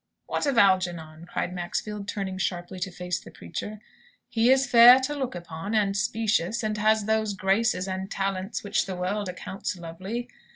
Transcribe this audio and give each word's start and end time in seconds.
"What 0.25 0.47
of 0.47 0.57
Algernon?" 0.57 1.27
cried 1.27 1.53
Maxfield, 1.53 2.07
turning 2.07 2.39
sharply 2.39 2.79
to 2.79 2.89
face 2.91 3.19
the 3.19 3.29
preacher. 3.29 3.81
"He 4.29 4.49
is 4.49 4.65
fair 4.65 4.99
to 5.01 5.13
look 5.15 5.35
upon, 5.35 5.75
and 5.75 5.95
specious, 5.95 6.63
and 6.63 6.75
has 6.79 7.05
those 7.05 7.35
graces 7.35 7.87
and 7.87 8.09
talents 8.09 8.63
which 8.63 8.87
the 8.87 8.95
world 8.95 9.29
accounts 9.29 9.77
lovely. 9.77 10.27